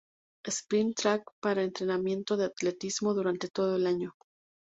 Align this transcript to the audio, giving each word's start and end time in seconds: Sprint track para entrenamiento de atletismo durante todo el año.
Sprint 0.49 0.95
track 0.97 1.21
para 1.41 1.61
entrenamiento 1.61 2.35
de 2.35 2.45
atletismo 2.45 3.13
durante 3.13 3.49
todo 3.49 3.75
el 3.75 3.85
año. 3.85 4.15